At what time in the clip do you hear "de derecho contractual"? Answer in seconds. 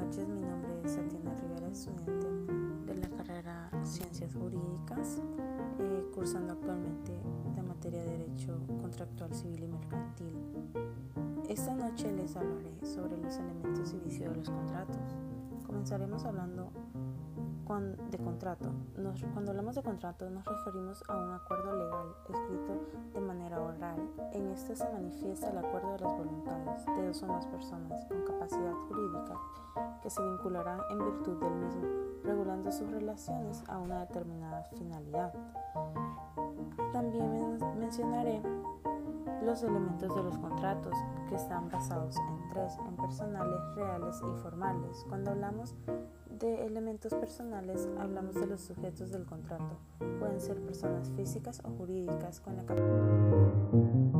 8.04-9.34